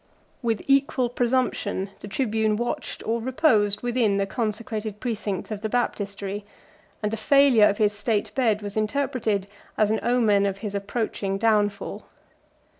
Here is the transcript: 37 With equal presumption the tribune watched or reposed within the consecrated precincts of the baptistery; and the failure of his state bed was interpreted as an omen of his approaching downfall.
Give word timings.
37 0.41 0.41
With 0.41 0.65
equal 0.67 1.09
presumption 1.09 1.91
the 1.99 2.07
tribune 2.07 2.55
watched 2.55 3.05
or 3.05 3.21
reposed 3.21 3.81
within 3.83 4.17
the 4.17 4.25
consecrated 4.25 4.99
precincts 4.99 5.51
of 5.51 5.61
the 5.61 5.69
baptistery; 5.69 6.43
and 7.03 7.11
the 7.13 7.17
failure 7.17 7.67
of 7.69 7.77
his 7.77 7.93
state 7.93 8.33
bed 8.33 8.63
was 8.63 8.75
interpreted 8.75 9.45
as 9.77 9.91
an 9.91 9.99
omen 10.01 10.47
of 10.47 10.57
his 10.57 10.73
approaching 10.73 11.37
downfall. 11.37 12.05